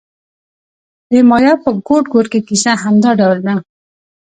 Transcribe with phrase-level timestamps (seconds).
[1.11, 3.55] د مایا په ګوټ ګوټ کې کیسه همدا ډول ده.